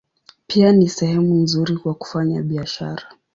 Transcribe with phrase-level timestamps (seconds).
[0.47, 3.03] Pia ni sehemu nzuri kwa kufanya biashara.